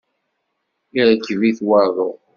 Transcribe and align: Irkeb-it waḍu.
Irkeb-it 1.01 1.59
waḍu. 1.67 2.09